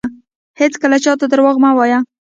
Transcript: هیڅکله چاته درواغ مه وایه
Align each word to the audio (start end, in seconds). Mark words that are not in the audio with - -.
هیڅکله 0.59 0.97
چاته 1.05 1.25
درواغ 1.31 1.55
مه 1.63 1.71
وایه 1.77 1.99